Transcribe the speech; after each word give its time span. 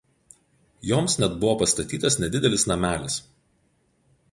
Joms 0.91 1.17
net 1.23 1.35
buvo 1.43 1.53
pastatytas 1.59 2.19
nedidelis 2.25 2.67
namelis. 2.75 3.21